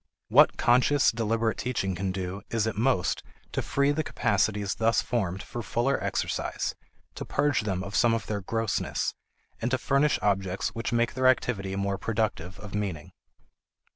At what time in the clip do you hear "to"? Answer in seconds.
3.51-3.61, 7.13-7.23, 9.69-9.77